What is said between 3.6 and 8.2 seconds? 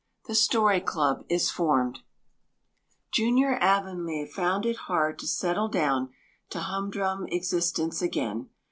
Avonlea found it hard to settle down to humdrum existence